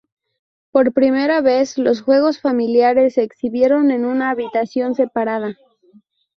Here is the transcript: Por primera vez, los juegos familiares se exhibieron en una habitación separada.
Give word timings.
Por 0.71 0.93
primera 0.93 1.41
vez, 1.41 1.77
los 1.77 2.01
juegos 2.01 2.41
familiares 2.41 3.13
se 3.13 3.21
exhibieron 3.21 3.91
en 3.91 4.05
una 4.05 4.31
habitación 4.31 4.95
separada. 4.95 5.55